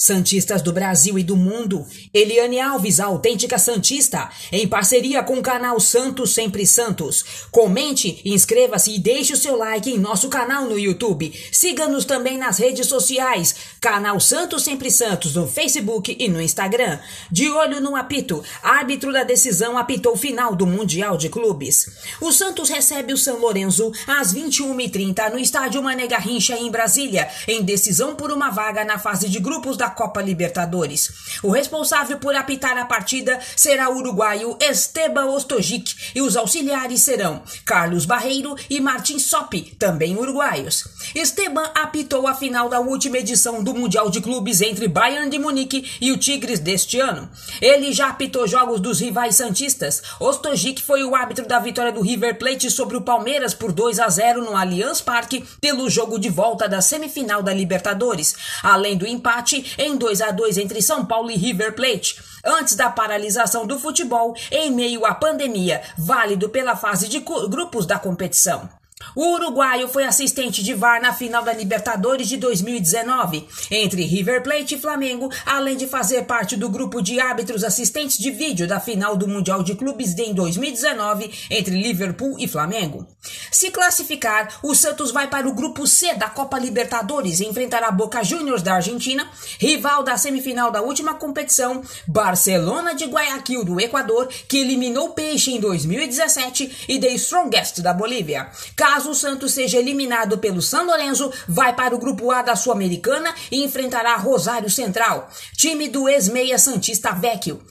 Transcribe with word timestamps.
Santistas 0.00 0.62
do 0.62 0.72
Brasil 0.72 1.18
e 1.18 1.24
do 1.24 1.36
mundo, 1.36 1.84
Eliane 2.14 2.60
Alves, 2.60 3.00
a 3.00 3.06
autêntica 3.06 3.58
Santista, 3.58 4.30
em 4.52 4.68
parceria 4.68 5.24
com 5.24 5.40
o 5.40 5.42
canal 5.42 5.80
Santos 5.80 6.34
Sempre 6.34 6.64
Santos. 6.64 7.24
Comente, 7.50 8.22
inscreva-se 8.24 8.94
e 8.94 8.98
deixe 9.00 9.32
o 9.32 9.36
seu 9.36 9.56
like 9.56 9.90
em 9.90 9.98
nosso 9.98 10.28
canal 10.28 10.66
no 10.66 10.78
YouTube. 10.78 11.32
Siga-nos 11.50 12.04
também 12.04 12.38
nas 12.38 12.58
redes 12.58 12.86
sociais, 12.86 13.56
canal 13.80 14.20
Santos 14.20 14.62
Sempre 14.62 14.88
Santos 14.88 15.34
no 15.34 15.48
Facebook 15.48 16.16
e 16.16 16.28
no 16.28 16.40
Instagram. 16.40 17.00
De 17.28 17.50
olho 17.50 17.80
no 17.80 17.96
apito, 17.96 18.40
árbitro 18.62 19.12
da 19.12 19.24
decisão 19.24 19.76
apitou 19.76 20.16
final 20.16 20.54
do 20.54 20.64
Mundial 20.64 21.16
de 21.16 21.28
Clubes. 21.28 21.90
O 22.20 22.30
Santos 22.30 22.68
recebe 22.68 23.12
o 23.12 23.18
São 23.18 23.40
Lourenço 23.40 23.90
às 24.06 24.32
21h30 24.32 25.32
no 25.32 25.40
estádio 25.40 25.82
Mané 25.82 26.06
Garrincha 26.06 26.56
em 26.56 26.70
Brasília, 26.70 27.28
em 27.48 27.64
decisão 27.64 28.14
por 28.14 28.30
uma 28.30 28.50
vaga 28.50 28.84
na 28.84 28.96
fase 28.96 29.28
de 29.28 29.40
grupos 29.40 29.76
da 29.76 29.87
Copa 29.90 30.20
Libertadores. 30.20 31.10
O 31.42 31.50
responsável 31.50 32.18
por 32.18 32.34
apitar 32.34 32.76
a 32.76 32.84
partida 32.84 33.38
será 33.56 33.88
o 33.90 33.96
uruguaio 33.96 34.56
Esteban 34.60 35.26
Ostojic 35.26 35.94
e 36.14 36.22
os 36.22 36.36
auxiliares 36.36 37.02
serão 37.02 37.42
Carlos 37.64 38.06
Barreiro 38.06 38.56
e 38.68 38.80
Martin 38.80 39.18
Soppi, 39.18 39.76
também 39.78 40.16
uruguaios. 40.16 40.86
Esteban 41.14 41.70
apitou 41.74 42.26
a 42.26 42.34
final 42.34 42.68
da 42.68 42.80
última 42.80 43.18
edição 43.18 43.62
do 43.62 43.74
Mundial 43.74 44.10
de 44.10 44.20
Clubes 44.20 44.60
entre 44.60 44.88
Bayern 44.88 45.30
de 45.30 45.38
Munique 45.38 45.90
e 46.00 46.12
o 46.12 46.18
Tigres 46.18 46.60
deste 46.60 47.00
ano. 47.00 47.28
Ele 47.60 47.92
já 47.92 48.08
apitou 48.08 48.46
jogos 48.46 48.80
dos 48.80 49.00
rivais 49.00 49.36
santistas. 49.36 50.02
Ostojic 50.20 50.82
foi 50.82 51.04
o 51.04 51.14
árbitro 51.14 51.46
da 51.46 51.58
vitória 51.58 51.92
do 51.92 52.02
River 52.02 52.38
Plate 52.38 52.70
sobre 52.70 52.96
o 52.96 53.02
Palmeiras 53.02 53.54
por 53.54 53.72
2 53.72 53.98
a 54.00 54.08
0 54.08 54.42
no 54.42 54.56
Allianz 54.56 55.00
Parque 55.00 55.44
pelo 55.60 55.88
jogo 55.88 56.18
de 56.18 56.28
volta 56.28 56.68
da 56.68 56.80
semifinal 56.80 57.42
da 57.42 57.52
Libertadores, 57.52 58.34
além 58.62 58.96
do 58.96 59.06
empate 59.06 59.74
em 59.78 59.96
2 59.96 60.20
a 60.20 60.30
2 60.30 60.58
entre 60.58 60.82
São 60.82 61.06
Paulo 61.06 61.30
e 61.30 61.36
River 61.36 61.74
Plate, 61.74 62.20
antes 62.44 62.74
da 62.74 62.90
paralisação 62.90 63.66
do 63.66 63.78
futebol 63.78 64.34
em 64.50 64.70
meio 64.70 65.06
à 65.06 65.14
pandemia, 65.14 65.80
válido 65.96 66.48
pela 66.48 66.76
fase 66.76 67.08
de 67.08 67.20
grupos 67.20 67.86
da 67.86 67.98
competição. 67.98 68.77
O 69.14 69.34
uruguaio 69.34 69.88
foi 69.88 70.04
assistente 70.04 70.62
de 70.62 70.74
VAR 70.74 71.00
na 71.00 71.12
final 71.12 71.42
da 71.42 71.52
Libertadores 71.52 72.28
de 72.28 72.36
2019, 72.36 73.46
entre 73.70 74.04
River 74.04 74.42
Plate 74.42 74.74
e 74.74 74.78
Flamengo, 74.78 75.30
além 75.46 75.76
de 75.76 75.86
fazer 75.86 76.24
parte 76.24 76.56
do 76.56 76.68
grupo 76.68 77.00
de 77.00 77.20
árbitros 77.20 77.64
assistentes 77.64 78.18
de 78.18 78.30
vídeo 78.30 78.66
da 78.66 78.80
final 78.80 79.16
do 79.16 79.28
Mundial 79.28 79.62
de 79.62 79.74
Clubes 79.74 80.14
de 80.14 80.32
2019, 80.32 81.30
entre 81.50 81.80
Liverpool 81.80 82.36
e 82.38 82.48
Flamengo. 82.48 83.06
Se 83.50 83.70
classificar, 83.70 84.58
o 84.62 84.74
Santos 84.74 85.10
vai 85.10 85.28
para 85.28 85.48
o 85.48 85.54
grupo 85.54 85.86
C 85.86 86.14
da 86.14 86.28
Copa 86.28 86.58
Libertadores 86.58 87.40
e 87.40 87.46
enfrentará 87.46 87.90
Boca 87.90 88.22
Juniors 88.22 88.62
da 88.62 88.74
Argentina, 88.74 89.28
rival 89.58 90.02
da 90.02 90.16
semifinal 90.16 90.70
da 90.70 90.80
última 90.80 91.14
competição, 91.14 91.82
Barcelona 92.06 92.94
de 92.94 93.04
Guayaquil 93.04 93.64
do 93.64 93.80
Equador, 93.80 94.28
que 94.48 94.58
eliminou 94.58 95.10
Peixe 95.10 95.52
em 95.52 95.60
2017, 95.60 96.86
e 96.88 96.98
The 96.98 97.14
Strongest 97.14 97.80
da 97.80 97.92
Bolívia. 97.92 98.50
Caso 98.88 99.10
o 99.10 99.14
Santos 99.14 99.52
seja 99.52 99.76
eliminado 99.76 100.38
pelo 100.38 100.62
São 100.62 100.86
Lourenço, 100.86 101.30
vai 101.46 101.76
para 101.76 101.94
o 101.94 101.98
grupo 101.98 102.30
A 102.30 102.40
da 102.40 102.56
Sul-Americana 102.56 103.34
e 103.52 103.62
enfrentará 103.62 104.16
Rosário 104.16 104.70
Central, 104.70 105.28
time 105.54 105.88
do 105.88 106.08
ex-meia 106.08 106.58
Santista 106.58 107.12
Vecchio, 107.12 107.62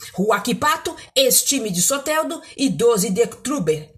Pato, 0.59 0.95
ex-time 1.15 1.71
de 1.71 1.81
Soteldo 1.81 2.39
e 2.55 2.69
12 2.69 3.09
de 3.09 3.25
Truber. 3.25 3.89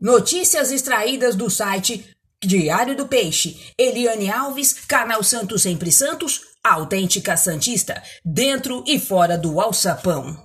Notícias 0.00 0.72
extraídas 0.72 1.36
do 1.36 1.50
site 1.50 2.08
Diário 2.42 2.96
do 2.96 3.06
Peixe. 3.06 3.60
Eliane 3.76 4.30
Alves, 4.30 4.72
Canal 4.88 5.22
Santos 5.22 5.60
Sempre 5.60 5.92
Santos, 5.92 6.40
autêntica 6.64 7.36
Santista, 7.36 8.02
dentro 8.24 8.82
e 8.86 8.98
fora 8.98 9.36
do 9.36 9.60
alçapão. 9.60 10.42